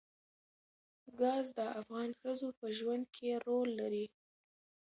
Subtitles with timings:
[1.19, 4.05] ګاز د افغان ښځو په ژوند کې رول لري.